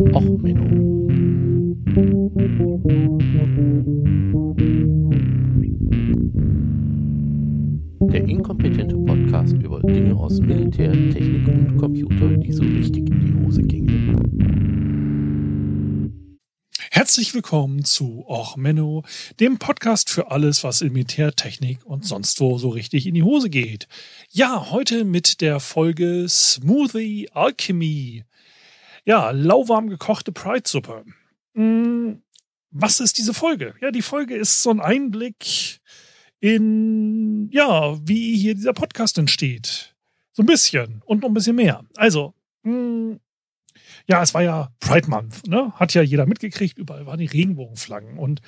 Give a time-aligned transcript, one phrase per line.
[0.00, 1.08] Och, Menno.
[8.12, 13.44] Der inkompetente Podcast über Dinge aus Militär, Technik und Computer, die so richtig in die
[13.44, 13.98] Hose gingen.
[16.92, 19.02] Herzlich willkommen zu Och Menno,
[19.40, 23.50] dem Podcast für alles, was in Militärtechnik und sonst wo so richtig in die Hose
[23.50, 23.88] geht.
[24.30, 28.22] Ja, heute mit der Folge Smoothie Alchemy.
[29.04, 31.04] Ja, lauwarm gekochte Pride-Suppe.
[31.54, 32.22] Hm,
[32.70, 33.74] was ist diese Folge?
[33.80, 35.80] Ja, die Folge ist so ein Einblick
[36.40, 39.94] in, ja, wie hier dieser Podcast entsteht.
[40.32, 41.84] So ein bisschen und noch ein bisschen mehr.
[41.96, 43.18] Also, hm,
[44.06, 45.72] ja, es war ja Pride Month, ne?
[45.74, 48.18] Hat ja jeder mitgekriegt, überall waren die Regenbogenflaggen.
[48.18, 48.40] Und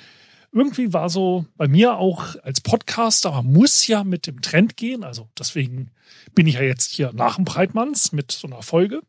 [0.51, 5.03] irgendwie war so bei mir auch als Podcaster, man muss ja mit dem Trend gehen.
[5.03, 5.91] Also deswegen
[6.33, 9.01] bin ich ja jetzt hier nach dem Pride Month mit so einer Folge.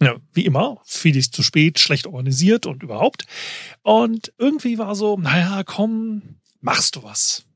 [0.00, 3.26] Ja, wie immer, vieles zu spät, schlecht organisiert und überhaupt.
[3.82, 7.46] Und irgendwie war so, naja, komm, machst du was.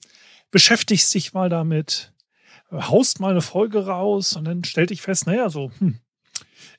[0.50, 2.12] Beschäftigst dich mal damit,
[2.72, 5.98] haust mal eine Folge raus und dann stellte ich fest, naja, so, hm,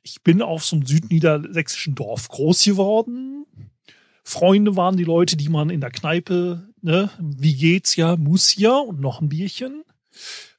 [0.04, 3.46] ich bin auf so einem südniedersächsischen Dorf groß geworden.
[4.24, 8.78] Freunde waren die Leute, die man in der Kneipe, ne, wie geht's ja, muss ja
[8.78, 9.84] und noch ein Bierchen.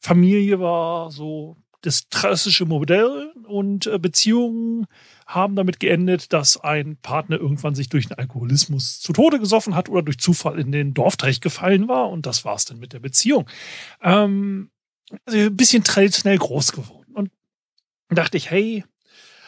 [0.00, 4.86] Familie war so das klassische Modell und äh, Beziehungen
[5.26, 9.88] haben damit geendet, dass ein Partner irgendwann sich durch den Alkoholismus zu Tode gesoffen hat
[9.88, 13.48] oder durch Zufall in den Dorfteich gefallen war und das war's dann mit der Beziehung.
[14.00, 14.70] Ähm,
[15.26, 17.30] also ein bisschen traditionell groß geworden und
[18.08, 18.84] dachte ich, hey,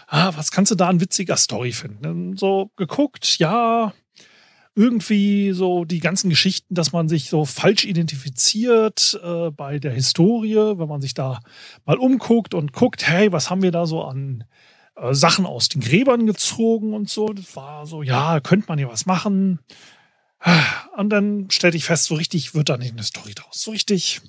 [0.07, 2.37] ah, was kannst du da an witziger Story finden?
[2.37, 3.93] So geguckt, ja,
[4.75, 10.79] irgendwie so die ganzen Geschichten, dass man sich so falsch identifiziert äh, bei der Historie,
[10.79, 11.41] wenn man sich da
[11.85, 14.45] mal umguckt und guckt, hey, was haben wir da so an
[14.97, 17.29] äh, Sachen aus den Gräbern gezogen und so.
[17.29, 19.61] Das war so, ja, könnte man hier was machen.
[20.97, 23.63] Und dann stellte ich fest, so richtig wird da nicht eine Story draus.
[23.63, 24.21] So richtig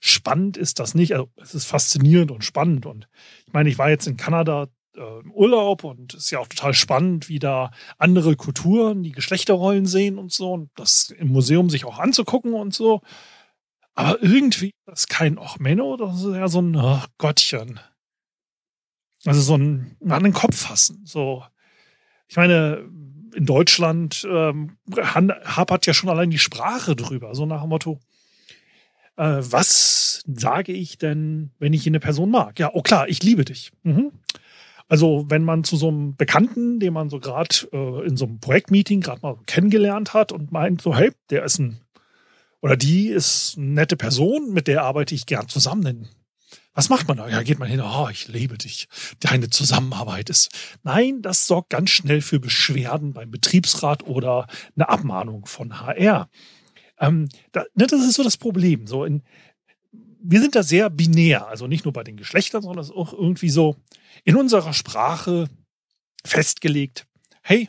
[0.00, 1.12] spannend ist das nicht.
[1.12, 2.86] Also es ist faszinierend und spannend.
[2.86, 3.08] Und
[3.46, 7.28] ich meine, ich war jetzt in Kanada im Urlaub und ist ja auch total spannend,
[7.28, 11.98] wie da andere Kulturen die Geschlechterrollen sehen und so und das im Museum sich auch
[11.98, 13.00] anzugucken und so.
[13.94, 17.80] Aber irgendwie ist das kein Och Menno, das ist ja so ein oh Gottchen.
[19.24, 21.02] Also so ein an den Kopf fassen.
[21.04, 21.44] So,
[22.28, 22.88] ich meine,
[23.34, 28.00] in Deutschland ähm, hapert ja schon allein die Sprache drüber, so nach dem Motto,
[29.16, 32.58] äh, was sage ich denn, wenn ich eine Person mag?
[32.58, 33.72] Ja, oh klar, ich liebe dich.
[33.82, 34.12] Mhm.
[34.88, 38.40] Also wenn man zu so einem Bekannten, den man so gerade äh, in so einem
[38.40, 41.80] Projektmeeting gerade mal kennengelernt hat und meint so, hey, der ist ein
[42.60, 46.08] oder die ist eine nette Person, mit der arbeite ich gern zusammen.
[46.74, 47.28] Was macht man da?
[47.28, 48.88] Ja, geht man hin, oh, ich liebe dich.
[49.20, 50.50] Deine Zusammenarbeit ist.
[50.82, 54.46] Nein, das sorgt ganz schnell für Beschwerden beim Betriebsrat oder
[54.76, 56.28] eine Abmahnung von HR.
[57.00, 58.86] Ähm, da, ne, das ist so das Problem.
[58.86, 59.22] So in,
[60.20, 63.12] wir sind da sehr binär, also nicht nur bei den Geschlechtern, sondern es ist auch
[63.12, 63.76] irgendwie so
[64.24, 65.48] in unserer Sprache
[66.24, 67.06] festgelegt,
[67.42, 67.68] hey,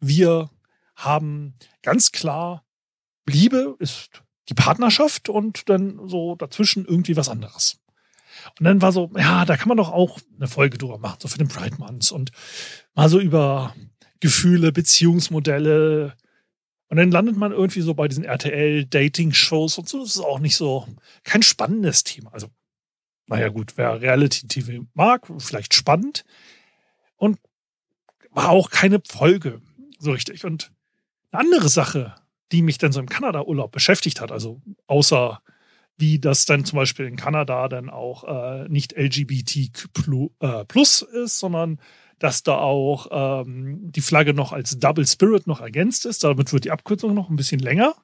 [0.00, 0.50] wir
[0.96, 2.64] haben ganz klar,
[3.26, 7.78] Liebe ist die Partnerschaft und dann so dazwischen irgendwie was anderes.
[8.58, 11.28] Und dann war so, ja, da kann man doch auch eine Folge drüber machen, so
[11.28, 12.30] für den Pride Month und
[12.94, 13.74] mal so über
[14.20, 16.14] Gefühle, Beziehungsmodelle,
[16.88, 20.00] und dann landet man irgendwie so bei diesen RTL-Dating-Shows und so.
[20.00, 20.86] Das ist auch nicht so
[21.24, 22.32] kein spannendes Thema.
[22.32, 22.48] Also,
[23.26, 26.24] naja, gut, wer Reality-TV mag, vielleicht spannend.
[27.16, 27.38] Und
[28.30, 29.60] war auch keine Folge
[29.98, 30.44] so richtig.
[30.44, 30.72] Und
[31.30, 32.14] eine andere Sache,
[32.52, 35.40] die mich dann so im Kanada-Urlaub beschäftigt hat, also außer
[35.96, 41.38] wie das dann zum Beispiel in Kanada dann auch äh, nicht LGBTQ äh, plus ist,
[41.38, 41.78] sondern
[42.24, 46.24] dass da auch ähm, die Flagge noch als Double Spirit noch ergänzt ist.
[46.24, 47.94] Damit wird die Abkürzung noch ein bisschen länger.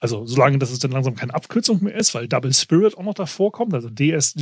[0.00, 3.14] Also solange, dass es dann langsam keine Abkürzung mehr ist, weil Double Spirit auch noch
[3.14, 4.34] davor kommt, also DS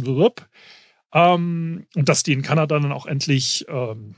[1.13, 4.15] ähm, und dass die in Kanada dann auch endlich ähm,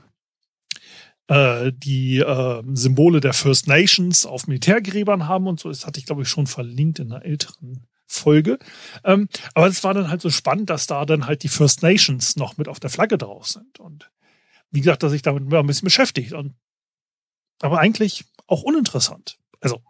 [1.27, 5.67] äh, die äh, Symbole der First Nations auf Militärgräbern haben und so.
[5.67, 8.59] Das hatte ich, glaube ich, schon verlinkt in einer älteren Folge.
[9.03, 12.37] Ähm, aber es war dann halt so spannend, dass da dann halt die First Nations
[12.37, 13.81] noch mit auf der Flagge drauf sind.
[13.81, 14.09] Und
[14.75, 16.33] wie gesagt, dass ich damit ein bisschen beschäftigt.
[16.33, 16.53] Und,
[17.61, 19.39] aber eigentlich auch uninteressant.
[19.61, 19.81] Also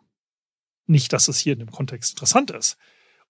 [0.85, 2.77] nicht, dass es hier in dem Kontext interessant ist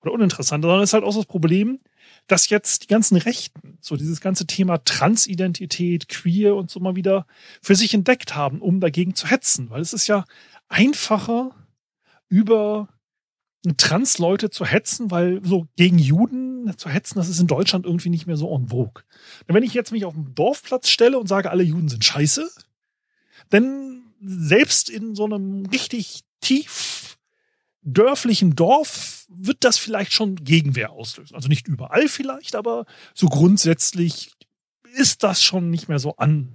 [0.01, 1.79] oder uninteressant, sondern es ist halt auch das Problem,
[2.27, 7.25] dass jetzt die ganzen Rechten so dieses ganze Thema Transidentität, Queer und so mal wieder
[7.61, 9.69] für sich entdeckt haben, um dagegen zu hetzen.
[9.69, 10.25] Weil es ist ja
[10.67, 11.55] einfacher,
[12.27, 12.89] über
[13.77, 16.44] Trans-Leute zu hetzen, weil so gegen Juden
[16.77, 19.03] zu hetzen, das ist in Deutschland irgendwie nicht mehr so en vogue.
[19.47, 22.49] Und wenn ich jetzt mich auf den Dorfplatz stelle und sage, alle Juden sind scheiße,
[23.51, 27.17] Denn selbst in so einem richtig tief
[27.81, 31.35] dörflichen Dorf wird das vielleicht schon Gegenwehr auslösen.
[31.35, 34.31] Also nicht überall vielleicht, aber so grundsätzlich
[34.95, 36.53] ist das schon nicht mehr so an,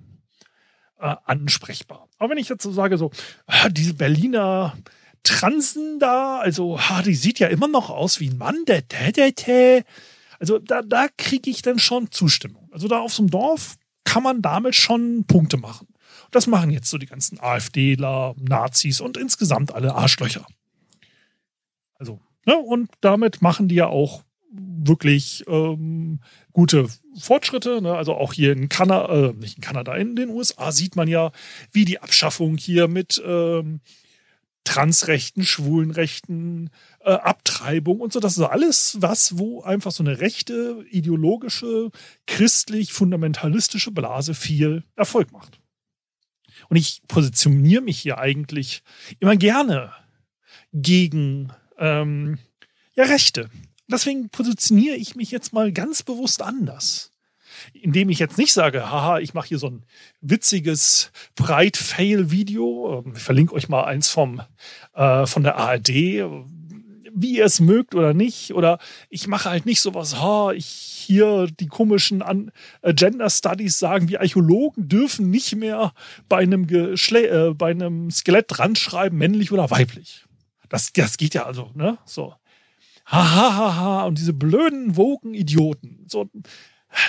[0.98, 2.08] äh, ansprechbar.
[2.18, 3.12] Aber wenn ich jetzt so sage, so,
[3.46, 4.76] ah, diese Berliner
[5.22, 9.32] Transen da, also, die sieht ja immer noch aus wie ein Mann, der, der, der,
[9.32, 9.84] der.
[10.38, 12.68] Also da, da kriege ich dann schon Zustimmung.
[12.72, 15.88] Also da auf so einem Dorf kann man damit schon Punkte machen.
[16.30, 20.46] Das machen jetzt so die ganzen AfDler, Nazis und insgesamt alle Arschlöcher.
[21.94, 26.20] Also, ne, und damit machen die ja auch wirklich ähm,
[26.52, 26.86] gute
[27.18, 27.82] Fortschritte.
[27.82, 27.94] Ne?
[27.94, 31.32] Also auch hier in Kanada, äh, nicht in Kanada, in den USA sieht man ja,
[31.72, 33.80] wie die Abschaffung hier mit ähm,
[34.64, 36.70] Transrechten, Schwulenrechten,
[37.00, 38.20] äh, Abtreibung und so.
[38.20, 41.90] Das ist alles was, wo einfach so eine rechte, ideologische,
[42.26, 45.60] christlich-fundamentalistische Blase viel Erfolg macht.
[46.68, 48.82] Und ich positioniere mich hier eigentlich
[49.18, 49.92] immer gerne
[50.72, 52.38] gegen ähm,
[52.94, 53.50] ja, Rechte.
[53.88, 57.10] Deswegen positioniere ich mich jetzt mal ganz bewusst anders.
[57.72, 59.84] Indem ich jetzt nicht sage, haha, ich mache hier so ein
[60.20, 63.04] witziges Breit-Fail-Video.
[63.14, 64.40] Ich verlinke euch mal eins vom,
[64.94, 68.54] äh, von der ARD, wie ihr es mögt oder nicht.
[68.54, 72.52] Oder ich mache halt nicht sowas, ha, ich hier die komischen An
[72.82, 75.92] äh, Gender Studies sagen, wir Archäologen dürfen nicht mehr
[76.28, 80.24] bei einem, Geschle äh, bei einem Skelett dran schreiben, männlich oder weiblich.
[80.68, 81.98] Das, das geht ja also, ne?
[82.04, 82.34] So
[83.10, 86.04] hahaha, ha, ha, und diese blöden, woken Idioten.
[86.06, 86.28] So,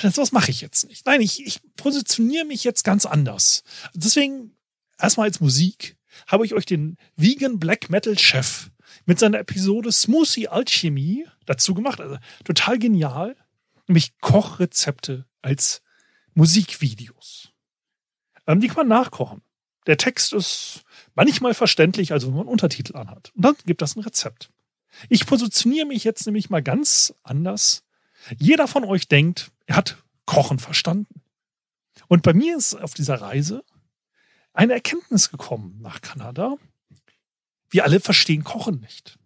[0.01, 1.05] das was mache ich jetzt nicht.
[1.05, 3.63] Nein, ich, ich positioniere mich jetzt ganz anders.
[3.93, 4.55] Deswegen,
[4.99, 5.97] erstmal als Musik,
[6.27, 8.69] habe ich euch den Vegan Black Metal Chef
[9.05, 11.99] mit seiner Episode Smoothie Alchemie dazu gemacht.
[11.99, 13.35] Also total genial.
[13.87, 15.81] Nämlich Kochrezepte als
[16.33, 17.49] Musikvideos.
[18.47, 19.41] Ähm, die kann man nachkochen.
[19.87, 20.83] Der Text ist
[21.15, 23.31] manchmal verständlich, also wenn man Untertitel anhat.
[23.35, 24.51] Und dann gibt das ein Rezept.
[25.09, 27.83] Ich positioniere mich jetzt nämlich mal ganz anders.
[28.37, 31.21] Jeder von euch denkt, er hat Kochen verstanden.
[32.07, 33.63] Und bei mir ist auf dieser Reise
[34.53, 36.55] eine Erkenntnis gekommen nach Kanada.
[37.69, 39.17] Wir alle verstehen Kochen nicht.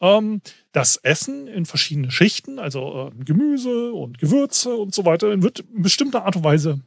[0.00, 5.60] ähm, das Essen in verschiedene Schichten, also äh, Gemüse und Gewürze und so weiter, wird
[5.60, 6.80] in bestimmter Art und Weise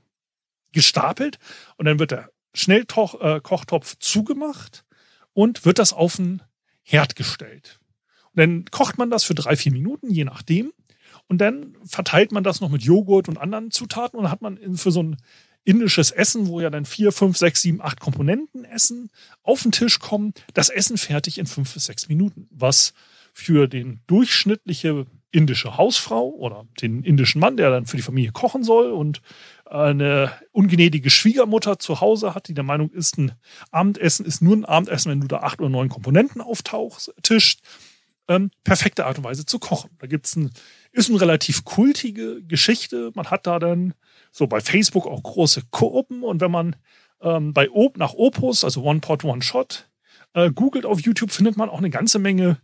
[0.72, 1.40] gestapelt
[1.78, 4.86] und dann wird der Schnellkochtopf äh, zugemacht
[5.34, 6.42] und wird das auf den
[6.84, 7.80] Herd gestellt.
[8.34, 10.74] Und dann kocht man das für drei, vier Minuten, je nachdem.
[11.28, 14.58] Und dann verteilt man das noch mit Joghurt und anderen Zutaten und dann hat man
[14.78, 15.18] für so ein
[15.66, 19.10] indisches Essen, wo ja dann vier, fünf, sechs, sieben, acht Komponenten essen,
[19.44, 22.48] auf den Tisch kommen, das Essen fertig in fünf bis sechs Minuten.
[22.52, 22.94] Was
[23.34, 28.64] für den durchschnittliche indische Hausfrau oder den indischen Mann, der dann für die Familie kochen
[28.64, 29.22] soll und
[29.66, 33.34] eine ungnädige Schwiegermutter zu Hause hat, die der Meinung ist, ein
[33.72, 37.60] Abendessen ist nur ein Abendessen, wenn du da acht oder neun Komponenten auftauchst, tischt,
[38.28, 39.92] ähm, perfekte Art und Weise zu kochen.
[40.00, 40.52] Da gibt's ein,
[40.92, 43.12] ist eine relativ kultige Geschichte.
[43.14, 43.94] Man hat da dann
[44.32, 46.76] so bei Facebook auch große Koopen und wenn man
[47.22, 49.90] ähm, bei Op nach Opus, also One Pot, One Shot,
[50.34, 52.60] äh, googelt auf YouTube, findet man auch eine ganze Menge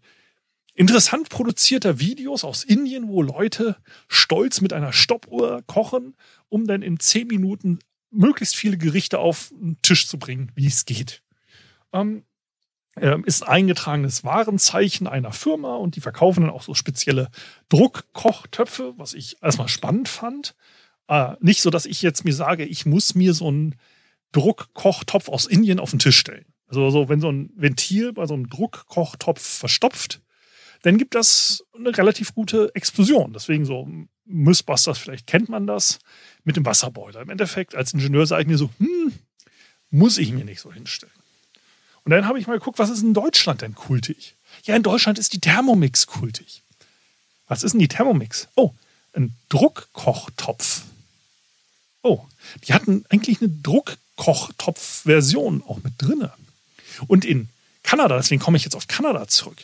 [0.74, 3.76] interessant produzierter Videos aus Indien, wo Leute
[4.08, 6.16] stolz mit einer Stoppuhr kochen,
[6.50, 10.86] um dann in zehn Minuten möglichst viele Gerichte auf den Tisch zu bringen, wie es
[10.86, 11.24] geht.
[11.94, 12.24] Ähm,
[13.26, 17.30] ist eingetragenes Warenzeichen einer Firma und die verkaufen dann auch so spezielle
[17.70, 20.56] Druckkochtöpfe, was ich erstmal spannend fand.
[21.08, 23.76] Äh, nicht so, dass ich jetzt mir sage, ich muss mir so einen
[24.34, 26.46] Druckkochtopf aus Indien auf den Tisch stellen.
[26.68, 30.22] Also so, wenn so ein Ventil bei so einem Druckkochtopf verstopft,
[30.84, 33.34] dann gibt das eine relativ gute Explosion.
[33.34, 33.88] Deswegen so
[34.26, 36.00] Mythbusters, vielleicht kennt man das
[36.44, 37.22] mit dem Wasserboiler.
[37.22, 39.14] Im Endeffekt als Ingenieur sage ich mir so, hm,
[39.90, 41.14] muss ich mir nicht so hinstellen.
[42.04, 44.34] Und dann habe ich mal geguckt, was ist in Deutschland denn kultig?
[44.64, 46.64] Ja, in Deutschland ist die Thermomix kultig.
[47.48, 48.48] Was ist denn die Thermomix?
[48.56, 48.74] Oh,
[49.14, 50.82] ein Druckkochtopf.
[52.02, 52.26] Oh,
[52.64, 56.32] die hatten eigentlich eine Druckkochtopf-Version auch mit drinne.
[57.08, 57.50] Und in
[57.84, 59.58] Kanada, deswegen komme ich jetzt auf Kanada zurück.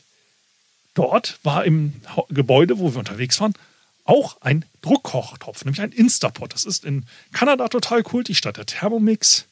[0.93, 3.53] Dort war im Gebäude, wo wir unterwegs waren,
[4.03, 6.53] auch ein Druckkochtopf, nämlich ein Instapot.
[6.53, 9.45] Das ist in Kanada total kultig, statt der Thermomix,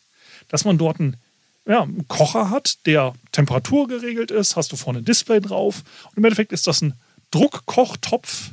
[0.47, 1.17] dass man dort einen,
[1.65, 5.84] ja, einen Kocher hat, der Temperatur geregelt ist, hast du vorne ein Display drauf.
[6.12, 6.93] Und im Endeffekt ist das ein
[7.31, 8.51] Druckkochtopf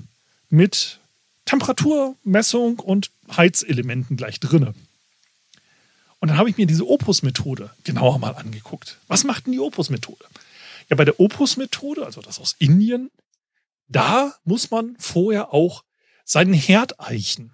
[0.48, 0.98] mit
[1.44, 4.74] Temperaturmessung und Heizelementen gleich drinne.
[6.20, 8.98] Und dann habe ich mir diese Opus-Methode genauer mal angeguckt.
[9.08, 10.24] Was macht denn die Opus-Methode?
[10.88, 13.10] Ja, bei der Opus-Methode, also das aus Indien,
[13.88, 15.84] da muss man vorher auch
[16.24, 17.52] seinen Herd eichen.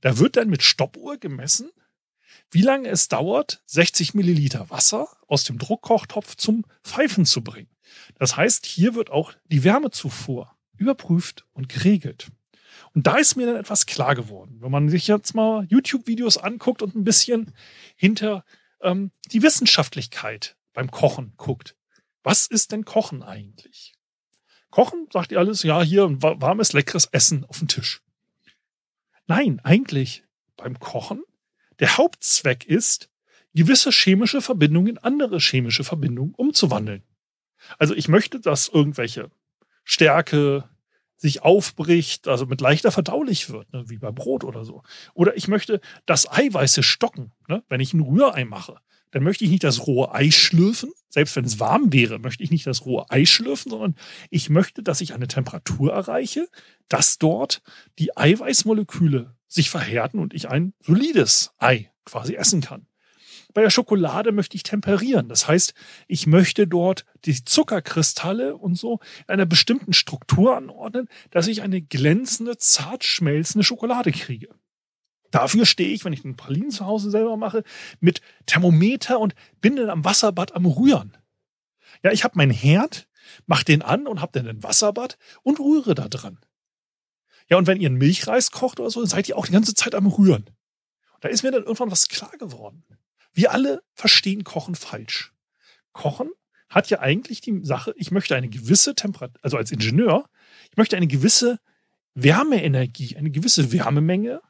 [0.00, 1.70] Da wird dann mit Stoppuhr gemessen,
[2.54, 7.68] wie lange es dauert, 60 Milliliter Wasser aus dem Druckkochtopf zum Pfeifen zu bringen.
[8.18, 12.28] Das heißt, hier wird auch die Wärmezufuhr überprüft und geregelt.
[12.94, 16.80] Und da ist mir dann etwas klar geworden, wenn man sich jetzt mal YouTube-Videos anguckt
[16.80, 17.52] und ein bisschen
[17.96, 18.44] hinter
[18.80, 21.76] ähm, die Wissenschaftlichkeit beim Kochen guckt.
[22.22, 23.94] Was ist denn Kochen eigentlich?
[24.70, 28.00] Kochen, sagt ihr alles, ja, hier ein warmes, leckeres Essen auf dem Tisch.
[29.26, 30.24] Nein, eigentlich
[30.56, 31.24] beim Kochen,
[31.80, 33.10] der Hauptzweck ist,
[33.54, 37.02] gewisse chemische Verbindungen in andere chemische Verbindungen umzuwandeln.
[37.78, 39.30] Also ich möchte, dass irgendwelche
[39.84, 40.68] Stärke,
[41.16, 44.82] sich aufbricht, also mit leichter verdaulich wird, ne, wie bei Brot oder so.
[45.14, 47.32] Oder ich möchte, dass Eiweiße stocken.
[47.48, 47.62] Ne?
[47.68, 48.76] Wenn ich ein Rührei mache,
[49.10, 50.92] dann möchte ich nicht das rohe Ei schlürfen.
[51.08, 53.94] Selbst wenn es warm wäre, möchte ich nicht das rohe Ei schlürfen, sondern
[54.28, 56.48] ich möchte, dass ich eine Temperatur erreiche,
[56.88, 57.62] dass dort
[57.98, 62.86] die Eiweißmoleküle sich verhärten und ich ein solides Ei quasi essen kann.
[63.54, 65.28] Bei der Schokolade möchte ich temperieren.
[65.28, 65.74] Das heißt,
[66.08, 71.80] ich möchte dort die Zuckerkristalle und so in einer bestimmten Struktur anordnen, dass ich eine
[71.80, 74.48] glänzende, zart schmelzende Schokolade kriege.
[75.30, 77.62] Dafür stehe ich, wenn ich den Pralinen zu Hause selber mache,
[78.00, 81.16] mit Thermometer und bin dann am Wasserbad am Rühren.
[82.02, 83.08] Ja, ich habe meinen Herd,
[83.46, 86.38] mache den an und habe dann ein Wasserbad und rühre da dran.
[87.48, 89.94] Ja, und wenn ihr einen Milchreis kocht oder so, seid ihr auch die ganze Zeit
[89.94, 90.48] am Rühren.
[91.20, 92.84] Da ist mir dann irgendwann was klar geworden.
[93.32, 95.32] Wir alle verstehen Kochen falsch.
[95.92, 96.30] Kochen
[96.68, 100.24] hat ja eigentlich die Sache, ich möchte eine gewisse Temperatur, also als Ingenieur,
[100.70, 101.58] ich möchte eine gewisse
[102.14, 104.40] Wärmeenergie, eine gewisse Wärmemenge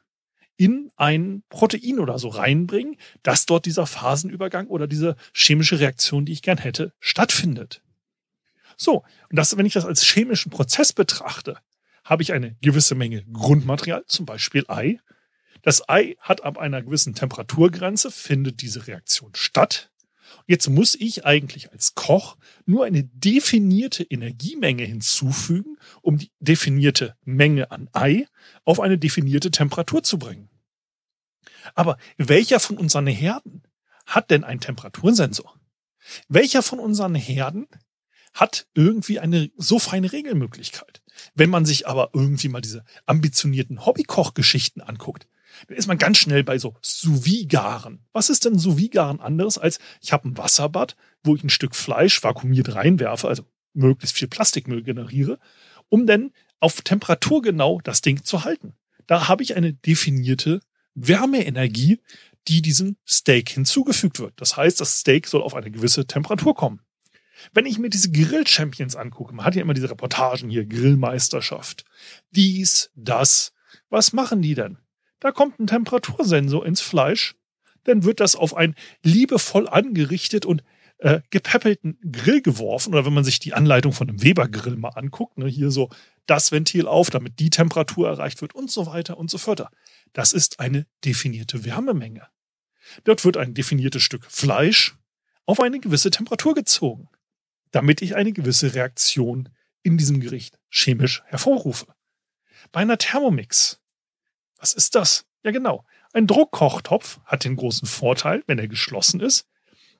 [0.57, 6.31] in ein Protein oder so reinbringen, dass dort dieser Phasenübergang oder diese chemische Reaktion, die
[6.31, 7.81] ich gern hätte, stattfindet.
[8.77, 11.57] So, und das, wenn ich das als chemischen Prozess betrachte,
[12.05, 14.99] habe ich eine gewisse Menge Grundmaterial, zum Beispiel Ei,
[15.61, 19.91] das Ei hat ab einer gewissen Temperaturgrenze, findet diese Reaktion statt.
[20.45, 27.71] Jetzt muss ich eigentlich als Koch nur eine definierte Energiemenge hinzufügen, um die definierte Menge
[27.71, 28.27] an Ei
[28.63, 30.49] auf eine definierte Temperatur zu bringen.
[31.73, 33.63] Aber welcher von unseren Herden
[34.05, 35.59] hat denn einen Temperatursensor?
[36.27, 37.67] Welcher von unseren Herden
[38.35, 41.01] hat irgendwie eine so feine Regelmöglichkeit?
[41.33, 45.27] Wenn man sich aber irgendwie mal diese ambitionierten Hobbykochgeschichten anguckt,
[45.67, 48.05] dann ist man ganz schnell bei so Sous-Vide-Garen.
[48.11, 52.21] Was ist denn Sous-Vide-Garen anderes als ich habe ein Wasserbad, wo ich ein Stück Fleisch
[52.21, 55.39] vakuumiert reinwerfe, also möglichst viel Plastikmüll generiere,
[55.89, 58.75] um dann auf Temperatur genau das Ding zu halten.
[59.07, 60.59] Da habe ich eine definierte
[60.95, 61.99] Wärmeenergie,
[62.47, 64.33] die diesem Steak hinzugefügt wird.
[64.37, 66.81] Das heißt, das Steak soll auf eine gewisse Temperatur kommen.
[67.53, 71.85] Wenn ich mir diese Grill-Champions angucke, man hat ja immer diese Reportagen hier, Grillmeisterschaft.
[72.31, 73.53] Dies, das.
[73.89, 74.77] Was machen die denn?
[75.19, 77.35] Da kommt ein Temperatursensor ins Fleisch,
[77.83, 80.63] dann wird das auf einen liebevoll angerichtet und
[80.97, 82.93] äh, gepäppelten Grill geworfen.
[82.93, 85.89] Oder wenn man sich die Anleitung von einem Weber-Grill mal anguckt, ne, hier so
[86.25, 89.67] das Ventil auf, damit die Temperatur erreicht wird und so weiter und so fort.
[90.13, 92.27] Das ist eine definierte Wärmemenge.
[93.03, 94.95] Dort wird ein definiertes Stück Fleisch
[95.45, 97.09] auf eine gewisse Temperatur gezogen,
[97.75, 99.49] damit ich eine gewisse Reaktion
[99.83, 101.87] in diesem Gericht chemisch hervorrufe.
[102.71, 103.79] Bei einer Thermomix
[104.57, 105.25] was ist das?
[105.43, 105.85] Ja, genau.
[106.13, 109.47] Ein Druckkochtopf hat den großen Vorteil, wenn er geschlossen ist.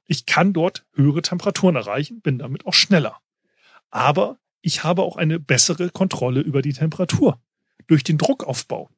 [0.07, 3.19] Ich kann dort höhere Temperaturen erreichen, bin damit auch schneller.
[3.91, 7.39] Aber ich habe auch eine bessere Kontrolle über die Temperatur
[7.87, 8.89] durch den Druckaufbau.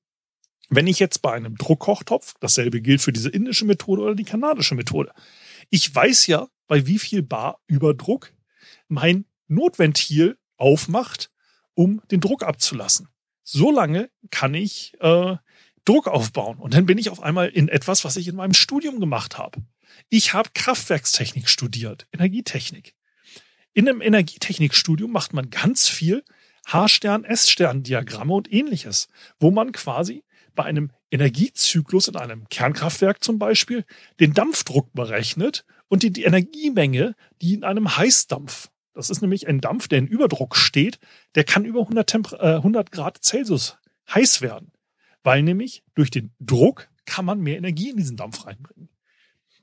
[0.70, 4.76] Wenn ich jetzt bei einem Druckkochtopf, dasselbe gilt für diese indische Methode oder die kanadische
[4.76, 5.12] Methode,
[5.70, 8.32] ich weiß ja, bei wie viel Bar Überdruck
[8.88, 11.32] mein Notventil aufmacht,
[11.74, 13.10] um den Druck abzulassen.
[13.44, 15.36] So lange kann ich äh,
[15.86, 16.58] Druck aufbauen.
[16.58, 19.62] Und dann bin ich auf einmal in etwas, was ich in meinem Studium gemacht habe.
[20.10, 22.94] Ich habe Kraftwerkstechnik studiert, Energietechnik.
[23.74, 26.24] In einem Energietechnikstudium macht man ganz viel
[26.68, 29.08] H-Stern, S-Stern-Diagramme und ähnliches,
[29.40, 30.24] wo man quasi
[30.56, 33.86] bei einem Energiezyklus in einem Kernkraftwerk zum Beispiel
[34.20, 39.88] den Dampfdruck berechnet und die Energiemenge, die in einem Heißdampf, das ist nämlich ein Dampf,
[39.88, 41.00] der in Überdruck steht,
[41.36, 43.78] der kann über 100, Temper äh, 100 Grad Celsius
[44.14, 44.72] heiß werden,
[45.24, 48.90] weil nämlich durch den Druck kann man mehr Energie in diesen Dampf reinbringen.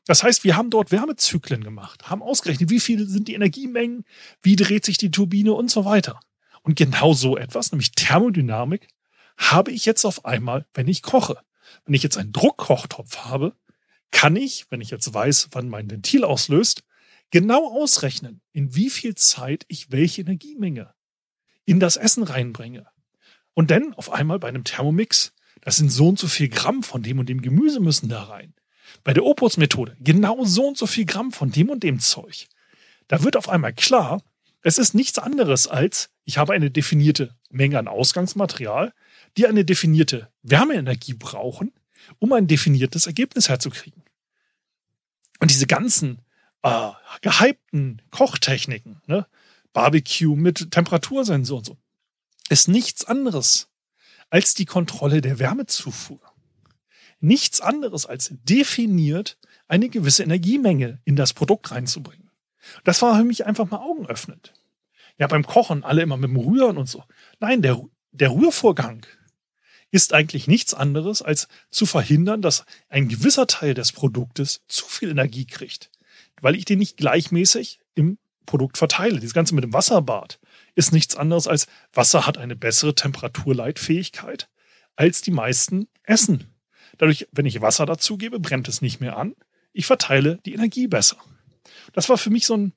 [0.06, 4.04] Das heißt, wir haben dort Wärmezyklen gemacht, haben ausgerechnet, wie viel sind die Energiemengen,
[4.42, 6.20] wie dreht sich die Turbine und so weiter.
[6.62, 8.88] Und genau so etwas, nämlich Thermodynamik,
[9.36, 11.38] habe ich jetzt auf einmal, wenn ich koche.
[11.84, 13.56] Wenn ich jetzt einen Druckkochtopf habe,
[14.10, 16.84] kann ich, wenn ich jetzt weiß, wann mein Ventil auslöst,
[17.34, 20.94] genau ausrechnen, in wie viel Zeit ich welche Energiemenge
[21.64, 22.86] in das Essen reinbringe.
[23.54, 27.02] Und dann auf einmal bei einem Thermomix, das sind so und so viel Gramm von
[27.02, 28.54] dem und dem Gemüse müssen da rein.
[29.02, 32.46] Bei der Opus-Methode genau so und so viel Gramm von dem und dem Zeug.
[33.08, 34.22] Da wird auf einmal klar,
[34.62, 38.92] es ist nichts anderes als, ich habe eine definierte Menge an Ausgangsmaterial,
[39.36, 41.72] die eine definierte Wärmeenergie brauchen,
[42.20, 44.04] um ein definiertes Ergebnis herzukriegen.
[45.40, 46.20] Und diese ganzen
[46.64, 46.90] äh,
[47.20, 49.26] gehypten Kochtechniken, ne,
[49.72, 51.76] Barbecue mit Temperatursensor und so,
[52.48, 53.68] ist nichts anderes
[54.30, 56.20] als die Kontrolle der Wärmezufuhr.
[57.20, 62.30] Nichts anderes als definiert eine gewisse Energiemenge in das Produkt reinzubringen.
[62.82, 64.54] Das war für mich einfach mal augenöffnend.
[65.18, 67.04] Ja, beim Kochen alle immer mit dem Rühren und so.
[67.40, 67.80] Nein, der,
[68.10, 69.06] der Rührvorgang
[69.90, 75.10] ist eigentlich nichts anderes, als zu verhindern, dass ein gewisser Teil des Produktes zu viel
[75.10, 75.90] Energie kriegt.
[76.40, 79.20] Weil ich den nicht gleichmäßig im Produkt verteile.
[79.20, 80.38] Das Ganze mit dem Wasserbad
[80.74, 84.48] ist nichts anderes als Wasser hat eine bessere Temperaturleitfähigkeit
[84.96, 86.52] als die meisten Essen.
[86.98, 89.34] Dadurch, wenn ich Wasser dazugebe, brennt es nicht mehr an.
[89.72, 91.16] Ich verteile die Energie besser
[91.92, 92.72] das war für mich so ein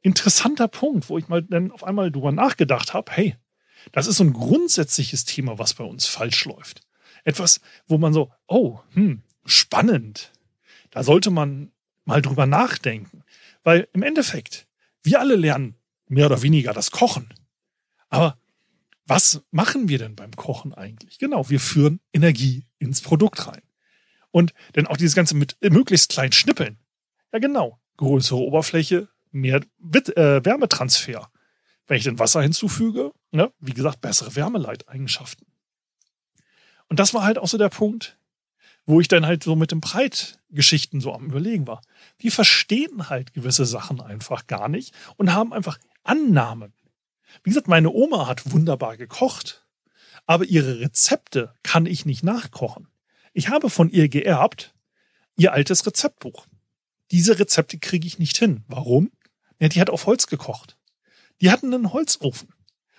[0.00, 3.36] interessanter Punkt, wo ich mal dann auf einmal drüber nachgedacht habe, hey,
[3.92, 6.82] das ist so ein grundsätzliches Thema, was bei uns falsch läuft.
[7.24, 10.32] Etwas, wo man so, oh, hm, spannend.
[10.90, 11.72] Da sollte man
[12.04, 13.22] mal drüber nachdenken.
[13.62, 14.66] Weil im Endeffekt,
[15.02, 15.76] wir alle lernen
[16.08, 17.32] mehr oder weniger das Kochen.
[18.08, 18.38] Aber
[19.06, 21.18] was machen wir denn beim Kochen eigentlich?
[21.18, 23.62] Genau, wir führen Energie ins Produkt rein.
[24.30, 26.78] Und dann auch dieses Ganze mit möglichst kleinen Schnippeln.
[27.32, 29.60] Ja, genau größere Oberfläche, mehr
[29.92, 31.30] äh, Wärmetransfer.
[31.86, 35.46] Wenn ich den Wasser hinzufüge, ne, wie gesagt, bessere Wärmeleiteigenschaften.
[36.88, 38.18] Und das war halt auch so der Punkt,
[38.86, 41.82] wo ich dann halt so mit den Breitgeschichten so am Überlegen war.
[42.18, 46.72] Wir verstehen halt gewisse Sachen einfach gar nicht und haben einfach Annahmen.
[47.44, 49.66] Wie gesagt, meine Oma hat wunderbar gekocht,
[50.26, 52.88] aber ihre Rezepte kann ich nicht nachkochen.
[53.32, 54.74] Ich habe von ihr geerbt
[55.36, 56.46] ihr altes Rezeptbuch
[57.12, 58.64] diese Rezepte kriege ich nicht hin.
[58.66, 59.12] Warum?
[59.60, 60.78] Ja, die hat auf Holz gekocht.
[61.40, 62.48] Die hatten einen Holzofen.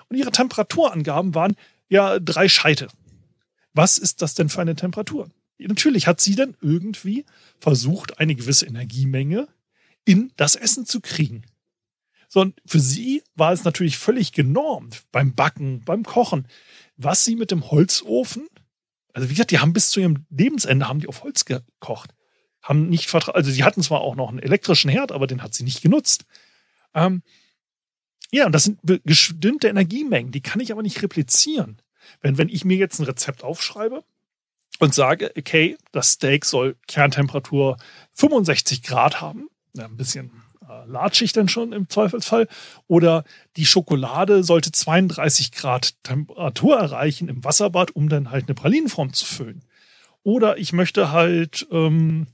[0.07, 1.55] Und ihre Temperaturangaben waren
[1.89, 2.87] ja drei Scheite.
[3.73, 5.31] Was ist das denn für eine Temperatur?
[5.57, 7.25] Natürlich hat sie dann irgendwie
[7.59, 9.47] versucht, eine gewisse Energiemenge
[10.05, 11.43] in das Essen zu kriegen.
[12.27, 16.47] So, und für sie war es natürlich völlig genormt beim Backen, beim Kochen,
[16.97, 18.47] was sie mit dem Holzofen,
[19.13, 22.13] also wie gesagt, die haben bis zu ihrem Lebensende haben die auf Holz gekocht
[22.63, 25.53] haben nicht vertraut, also sie hatten zwar auch noch einen elektrischen Herd, aber den hat
[25.53, 26.25] sie nicht genutzt.
[26.95, 27.21] Ähm,
[28.31, 31.81] ja, und das sind bestimmte Energiemengen, die kann ich aber nicht replizieren.
[32.21, 34.03] Wenn, wenn ich mir jetzt ein Rezept aufschreibe
[34.83, 37.77] und sage, okay, das Steak soll Kerntemperatur
[38.13, 40.31] 65 Grad haben, ja, ein bisschen
[40.67, 42.47] äh, latschig dann schon im Zweifelsfall,
[42.87, 43.23] oder
[43.57, 49.25] die Schokolade sollte 32 Grad Temperatur erreichen im Wasserbad, um dann halt eine Pralinenform zu
[49.25, 49.63] füllen.
[50.23, 52.27] Oder ich möchte halt ähm,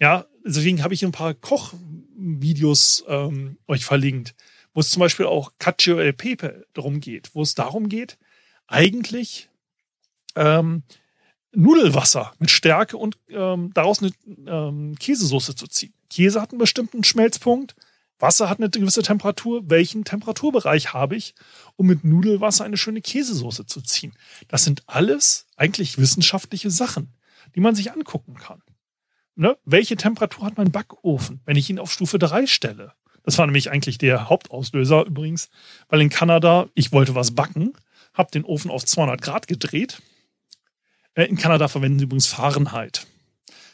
[0.00, 4.34] ja, deswegen habe ich ein paar Kochvideos ähm, euch verlinkt,
[4.72, 8.18] wo es zum Beispiel auch Cacio el Pepe darum geht, wo es darum geht,
[8.66, 9.48] eigentlich
[10.36, 10.82] ähm,
[11.54, 14.12] Nudelwasser mit Stärke und ähm, daraus eine
[14.46, 15.94] ähm, Käsesoße zu ziehen.
[16.10, 17.74] Käse hat einen bestimmten Schmelzpunkt,
[18.18, 19.68] Wasser hat eine gewisse Temperatur.
[19.68, 21.34] Welchen Temperaturbereich habe ich,
[21.76, 24.14] um mit Nudelwasser eine schöne Käsesoße zu ziehen?
[24.48, 27.12] Das sind alles eigentlich wissenschaftliche Sachen,
[27.54, 28.62] die man sich angucken kann
[29.36, 32.92] ne, welche Temperatur hat mein Backofen, wenn ich ihn auf Stufe 3 stelle?
[33.22, 35.48] Das war nämlich eigentlich der Hauptauslöser übrigens,
[35.88, 37.72] weil in Kanada, ich wollte was backen,
[38.12, 40.02] habe den Ofen auf 200 Grad gedreht.
[41.14, 43.06] Äh, in Kanada verwenden sie übrigens Fahrenheit.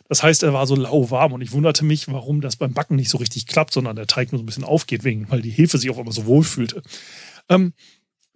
[0.09, 3.11] Das heißt, er war so lauwarm und ich wunderte mich, warum das beim Backen nicht
[3.11, 5.79] so richtig klappt, sondern der Teig nur so ein bisschen aufgeht, wegen, weil die Hefe
[5.79, 6.83] sich auf einmal so wohl fühlte.
[7.49, 7.75] Ähm,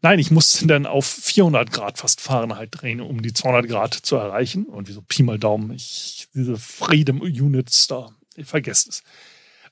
[0.00, 4.14] nein, ich musste dann auf 400 Grad fast Fahrenheit drehen, um die 200 Grad zu
[4.14, 4.66] erreichen.
[4.66, 9.02] Und wie so Pi mal Daumen, ich, diese Freedom Units da, ich vergesst es.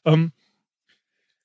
[0.05, 0.33] Ähm,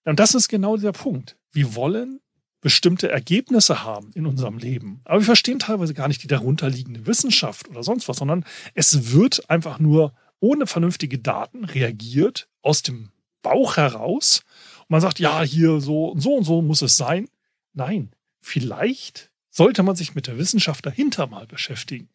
[0.05, 1.37] und das ist genau der Punkt.
[1.51, 2.19] Wir wollen
[2.67, 4.99] bestimmte Ergebnisse haben in unserem Leben.
[5.05, 9.49] Aber wir verstehen teilweise gar nicht die darunterliegende Wissenschaft oder sonst was, sondern es wird
[9.49, 14.43] einfach nur ohne vernünftige Daten reagiert aus dem Bauch heraus.
[14.79, 17.29] Und man sagt, ja, hier so und so und so muss es sein.
[17.71, 22.09] Nein, vielleicht sollte man sich mit der Wissenschaft dahinter mal beschäftigen.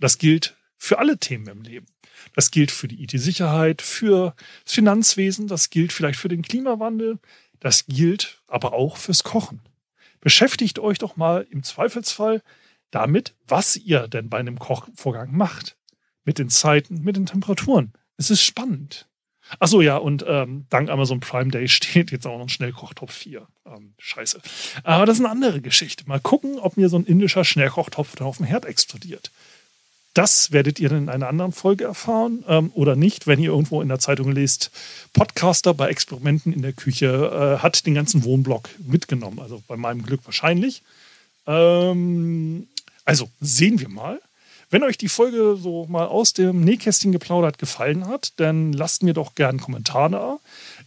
[0.00, 1.86] Das gilt für alle Themen im Leben.
[2.34, 7.20] Das gilt für die IT-Sicherheit, für das Finanzwesen, das gilt vielleicht für den Klimawandel,
[7.60, 9.60] das gilt aber auch fürs Kochen.
[10.20, 12.42] Beschäftigt euch doch mal im Zweifelsfall
[12.90, 15.76] damit, was ihr denn bei einem Kochvorgang macht.
[16.24, 17.92] Mit den Zeiten, mit den Temperaturen.
[18.16, 19.08] Es ist spannend.
[19.58, 23.46] Achso, ja, und ähm, dank Amazon Prime Day steht jetzt auch noch ein Schnellkochtopf 4.
[23.66, 24.40] Ähm, scheiße.
[24.84, 26.04] Aber das ist eine andere Geschichte.
[26.06, 29.30] Mal gucken, ob mir so ein indischer Schnellkochtopf dann auf dem Herd explodiert.
[30.20, 33.88] Das werdet ihr in einer anderen Folge erfahren ähm, oder nicht, wenn ihr irgendwo in
[33.88, 34.70] der Zeitung lest,
[35.14, 39.38] Podcaster bei Experimenten in der Küche äh, hat den ganzen Wohnblock mitgenommen.
[39.38, 40.82] Also bei meinem Glück wahrscheinlich.
[41.46, 42.68] Ähm,
[43.06, 44.20] also sehen wir mal.
[44.68, 49.14] Wenn euch die Folge so mal aus dem Nähkästchen geplaudert gefallen hat, dann lasst mir
[49.14, 50.38] doch gerne einen Kommentar da.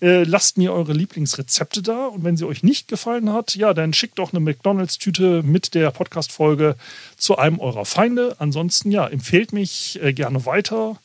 [0.03, 2.07] Äh, lasst mir eure Lieblingsrezepte da.
[2.07, 5.91] Und wenn sie euch nicht gefallen hat, ja, dann schickt doch eine McDonalds-Tüte mit der
[5.91, 6.75] Podcast-Folge
[7.15, 8.35] zu einem eurer Feinde.
[8.37, 10.97] Ansonsten, ja, empfehlt mich äh, gerne weiter.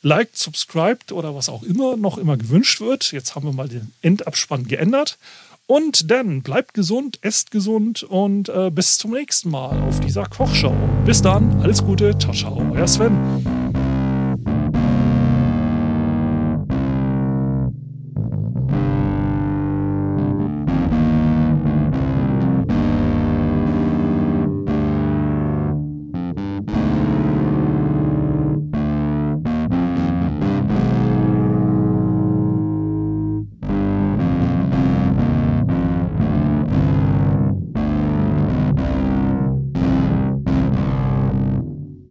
[0.00, 3.12] Liked, subscribed oder was auch immer noch immer gewünscht wird.
[3.12, 5.18] Jetzt haben wir mal den Endabspann geändert.
[5.66, 10.74] Und dann bleibt gesund, esst gesund und äh, bis zum nächsten Mal auf dieser Kochshow.
[11.04, 13.57] Bis dann, alles Gute, ciao, ciao, euer Sven.